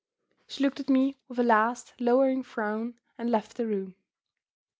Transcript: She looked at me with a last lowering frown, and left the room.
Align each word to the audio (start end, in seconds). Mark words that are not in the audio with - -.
She 0.47 0.63
looked 0.63 0.79
at 0.79 0.89
me 0.89 1.15
with 1.27 1.37
a 1.37 1.43
last 1.43 1.93
lowering 1.99 2.41
frown, 2.41 2.95
and 3.19 3.29
left 3.29 3.55
the 3.55 3.67
room. 3.67 3.93